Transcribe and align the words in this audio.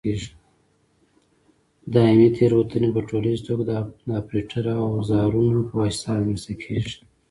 دایمي 1.93 2.29
تېروتنې 2.35 2.89
په 2.95 3.01
ټولیزه 3.09 3.43
توګه 3.47 3.63
د 4.07 4.09
اپرېټر 4.21 4.65
او 4.79 4.85
اوزارونو 4.95 5.59
په 5.67 5.73
واسطه 5.81 6.09
رامنځته 6.17 6.53
کېږي. 6.63 6.95